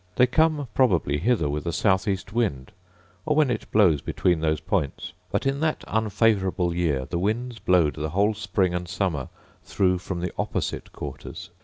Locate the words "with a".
1.47-1.71